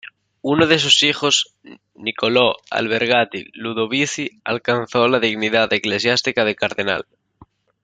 [0.41, 1.53] Uno de sus hijos,
[1.93, 7.05] Niccolò Albergati-Ludovisi, alcanzó la dignidad eclesiástica de Cardenal.